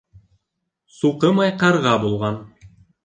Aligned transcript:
Суҡымай 0.95 1.53
ҡарға 1.65 1.93
булған. 2.07 2.41